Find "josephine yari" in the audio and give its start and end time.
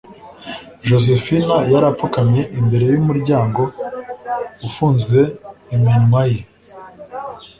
0.87-1.85